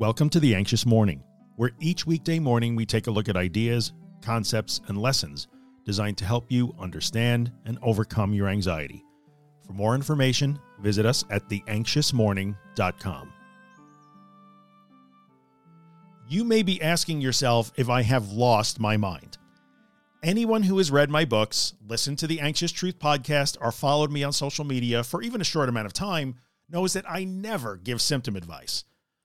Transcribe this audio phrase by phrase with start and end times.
[0.00, 1.22] Welcome to The Anxious Morning,
[1.54, 3.92] where each weekday morning we take a look at ideas,
[4.22, 5.46] concepts, and lessons
[5.84, 9.04] designed to help you understand and overcome your anxiety.
[9.64, 13.32] For more information, visit us at theanxiousmorning.com.
[16.28, 19.38] You may be asking yourself if I have lost my mind.
[20.24, 24.24] Anyone who has read my books, listened to the Anxious Truth podcast, or followed me
[24.24, 26.34] on social media for even a short amount of time
[26.68, 28.82] knows that I never give symptom advice.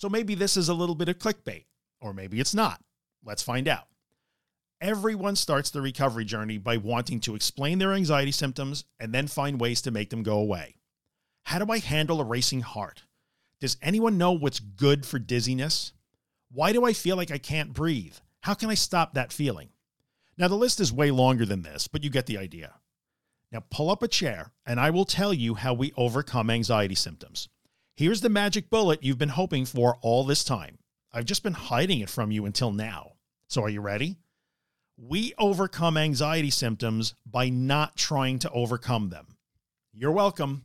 [0.00, 1.66] So maybe this is a little bit of clickbait,
[2.00, 2.80] or maybe it's not.
[3.22, 3.84] Let's find out.
[4.80, 9.60] Everyone starts the recovery journey by wanting to explain their anxiety symptoms and then find
[9.60, 10.76] ways to make them go away.
[11.42, 13.02] How do I handle a racing heart?
[13.60, 15.92] Does anyone know what's good for dizziness?
[16.50, 18.16] Why do I feel like I can't breathe?
[18.40, 19.68] How can I stop that feeling?
[20.38, 22.76] Now, the list is way longer than this, but you get the idea.
[23.52, 27.50] Now, pull up a chair and I will tell you how we overcome anxiety symptoms.
[28.00, 30.78] Here's the magic bullet you've been hoping for all this time.
[31.12, 33.16] I've just been hiding it from you until now.
[33.46, 34.16] So are you ready?
[34.96, 39.36] We overcome anxiety symptoms by not trying to overcome them.
[39.92, 40.64] You're welcome.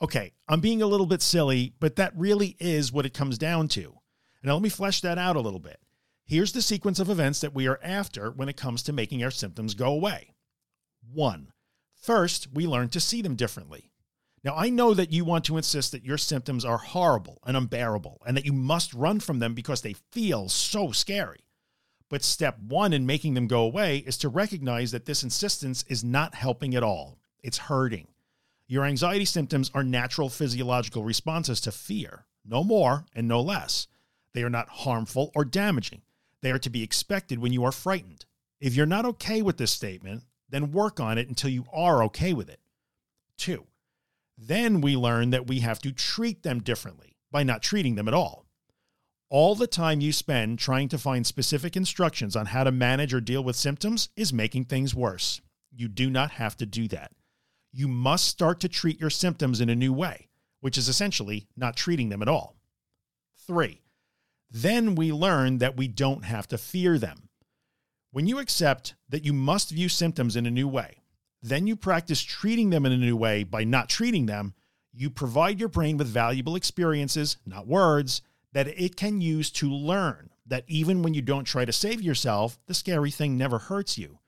[0.00, 3.68] Okay, I'm being a little bit silly, but that really is what it comes down
[3.68, 3.98] to.
[4.42, 5.78] Now let me flesh that out a little bit.
[6.24, 9.30] Here's the sequence of events that we are after when it comes to making our
[9.30, 10.32] symptoms go away.
[11.12, 11.52] One,
[12.00, 13.89] first, we learn to see them differently.
[14.42, 18.22] Now, I know that you want to insist that your symptoms are horrible and unbearable
[18.26, 21.44] and that you must run from them because they feel so scary.
[22.08, 26.02] But step one in making them go away is to recognize that this insistence is
[26.02, 27.18] not helping at all.
[27.42, 28.08] It's hurting.
[28.66, 33.88] Your anxiety symptoms are natural physiological responses to fear, no more and no less.
[34.32, 36.02] They are not harmful or damaging.
[36.40, 38.24] They are to be expected when you are frightened.
[38.60, 42.32] If you're not okay with this statement, then work on it until you are okay
[42.32, 42.60] with it.
[43.36, 43.66] Two,
[44.36, 48.14] then we learn that we have to treat them differently by not treating them at
[48.14, 48.46] all.
[49.28, 53.20] All the time you spend trying to find specific instructions on how to manage or
[53.20, 55.40] deal with symptoms is making things worse.
[55.70, 57.12] You do not have to do that.
[57.72, 60.28] You must start to treat your symptoms in a new way,
[60.60, 62.56] which is essentially not treating them at all.
[63.46, 63.82] Three,
[64.50, 67.28] then we learn that we don't have to fear them.
[68.10, 70.99] When you accept that you must view symptoms in a new way,
[71.42, 74.54] then you practice treating them in a new way by not treating them.
[74.92, 80.30] You provide your brain with valuable experiences, not words, that it can use to learn
[80.46, 84.18] that even when you don't try to save yourself, the scary thing never hurts you.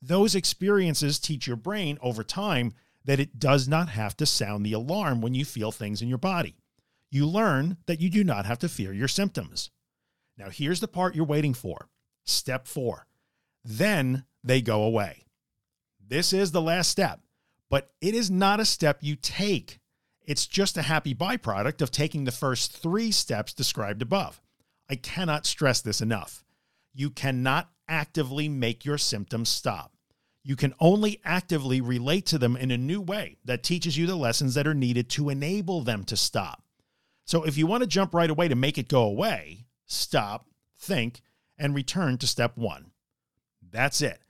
[0.00, 2.72] Those experiences teach your brain over time
[3.04, 6.18] that it does not have to sound the alarm when you feel things in your
[6.18, 6.56] body.
[7.10, 9.70] You learn that you do not have to fear your symptoms.
[10.36, 11.88] Now, here's the part you're waiting for.
[12.24, 13.06] Step four.
[13.64, 15.25] Then they go away.
[16.08, 17.20] This is the last step,
[17.68, 19.80] but it is not a step you take.
[20.24, 24.40] It's just a happy byproduct of taking the first three steps described above.
[24.88, 26.44] I cannot stress this enough.
[26.94, 29.92] You cannot actively make your symptoms stop.
[30.42, 34.14] You can only actively relate to them in a new way that teaches you the
[34.14, 36.62] lessons that are needed to enable them to stop.
[37.24, 40.46] So if you want to jump right away to make it go away, stop,
[40.78, 41.20] think,
[41.58, 42.92] and return to step one.
[43.72, 44.20] That's it.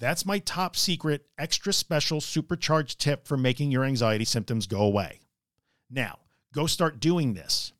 [0.00, 5.20] That's my top secret, extra special, supercharged tip for making your anxiety symptoms go away.
[5.90, 6.20] Now,
[6.54, 7.72] go start doing this.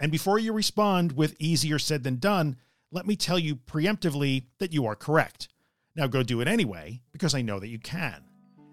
[0.00, 2.56] And before you respond with easier said than done,
[2.90, 5.48] let me tell you preemptively that you are correct.
[5.94, 8.24] Now go do it anyway, because I know that you can.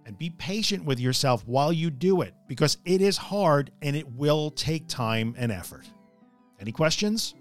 [0.07, 4.07] And be patient with yourself while you do it, because it is hard and it
[4.13, 5.85] will take time and effort.
[6.59, 7.35] Any questions?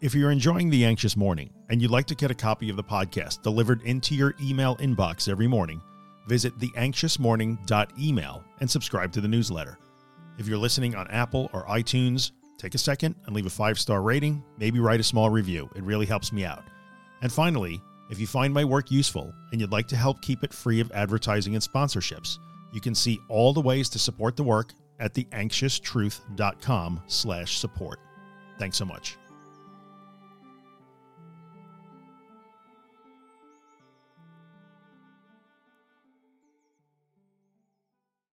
[0.00, 2.82] If you're enjoying The Anxious Morning and you'd like to get a copy of the
[2.82, 5.82] podcast delivered into your email inbox every morning,
[6.26, 9.78] visit theanxiousmorning.email and subscribe to the newsletter.
[10.38, 14.00] If you're listening on Apple or iTunes, take a second and leave a five star
[14.00, 15.68] rating, maybe write a small review.
[15.76, 16.64] It really helps me out.
[17.20, 17.78] And finally,
[18.08, 20.90] if you find my work useful and you'd like to help keep it free of
[20.92, 22.38] advertising and sponsorships,
[22.72, 27.98] you can see all the ways to support the work at theanxioustruth.com slash support.
[28.58, 29.19] Thanks so much.